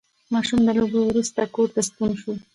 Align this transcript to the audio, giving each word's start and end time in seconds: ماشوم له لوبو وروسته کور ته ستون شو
ماشوم 0.33 0.59
له 0.67 0.73
لوبو 0.79 0.99
وروسته 1.05 1.41
کور 1.55 1.67
ته 1.75 1.81
ستون 1.87 2.11
شو 2.21 2.31